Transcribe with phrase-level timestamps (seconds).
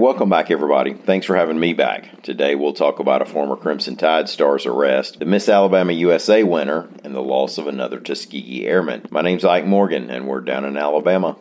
[0.00, 0.94] welcome back, everybody.
[0.94, 2.22] Thanks for having me back.
[2.22, 6.88] Today we'll talk about a former Crimson Tide star's arrest, the Miss Alabama USA winner,
[7.04, 9.06] and the loss of another Tuskegee Airman.
[9.10, 11.36] My name's Ike Morgan, and we're down in Alabama.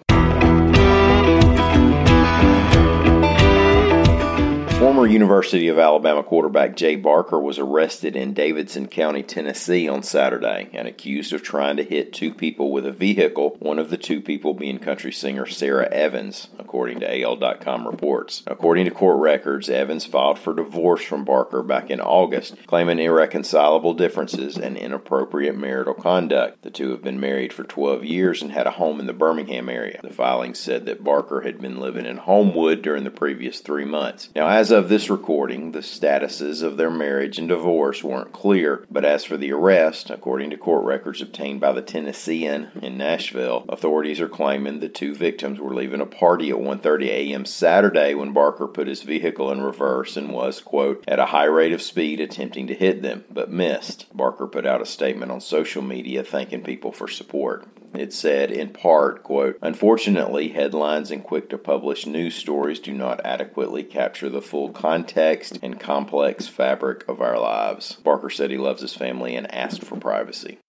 [5.00, 10.70] Former University of Alabama quarterback Jay Barker was arrested in Davidson County, Tennessee on Saturday
[10.74, 14.20] and accused of trying to hit two people with a vehicle, one of the two
[14.20, 18.44] people being country singer Sara Evans, according to AL.com reports.
[18.46, 23.94] According to court records, Evans filed for divorce from Barker back in August, claiming irreconcilable
[23.94, 26.62] differences and inappropriate marital conduct.
[26.64, 29.70] The two have been married for 12 years and had a home in the Birmingham
[29.70, 30.02] area.
[30.04, 34.28] The filing said that Barker had been living in Homewood during the previous three months.
[34.36, 39.06] Now, as of this recording, the statuses of their marriage and divorce weren't clear, but
[39.06, 44.20] as for the arrest, according to court records obtained by the Tennessean in Nashville, authorities
[44.20, 47.46] are claiming the two victims were leaving a party at 1:30 a.m.
[47.46, 51.72] Saturday when Barker put his vehicle in reverse and was, quote, at a high rate
[51.72, 54.08] of speed attempting to hit them, but missed.
[54.12, 57.68] Barker put out a statement on social media thanking people for support.
[57.94, 63.22] It said, in part, quote, Unfortunately, headlines and quick to publish news stories do not
[63.26, 67.94] adequately capture the full context and complex fabric of our lives.
[68.04, 70.60] Barker said he loves his family and asked for privacy.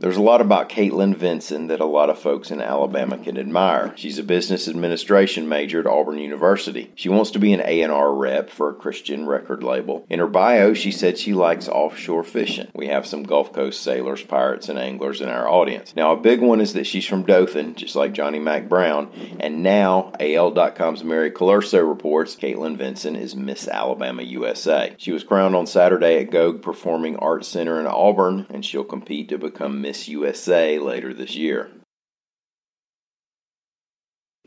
[0.00, 3.92] There's a lot about Kaitlin Vinson that a lot of folks in Alabama can admire.
[3.96, 6.92] She's a business administration major at Auburn University.
[6.94, 10.06] She wants to be an A&R rep for a Christian record label.
[10.08, 12.68] In her bio, she said she likes offshore fishing.
[12.74, 15.96] We have some Gulf Coast sailors, pirates, and anglers in our audience.
[15.96, 19.10] Now, a big one is that she's from Dothan, just like Johnny Mack Brown,
[19.40, 24.94] and now AL.com's Mary Colurso reports Kaitlin Vinson is Miss Alabama USA.
[24.96, 29.28] She was crowned on Saturday at Gogue Performing Arts Center in Auburn, and she'll compete
[29.30, 31.70] to become Miss USA later this year.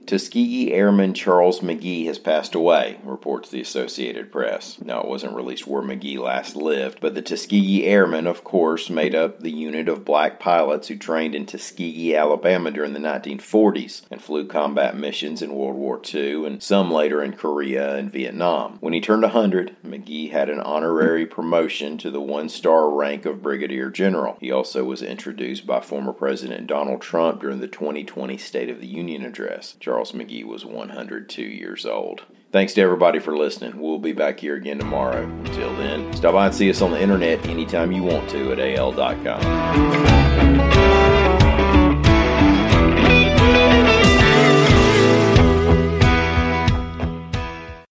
[0.05, 4.77] Tuskegee Airman Charles McGee has passed away, reports the Associated Press.
[4.83, 9.15] Now, it wasn't released where McGee last lived, but the Tuskegee Airmen, of course, made
[9.15, 14.21] up the unit of black pilots who trained in Tuskegee, Alabama during the 1940s and
[14.21, 18.77] flew combat missions in World War II and some later in Korea and Vietnam.
[18.81, 23.41] When he turned 100, McGee had an honorary promotion to the one star rank of
[23.41, 24.35] Brigadier General.
[24.41, 28.87] He also was introduced by former President Donald Trump during the 2020 State of the
[28.87, 29.75] Union address.
[29.91, 32.23] Charles McGee was 102 years old.
[32.53, 33.77] Thanks to everybody for listening.
[33.77, 35.25] We'll be back here again tomorrow.
[35.25, 38.59] Until then, stop by and see us on the internet anytime you want to at
[38.59, 39.41] al.com.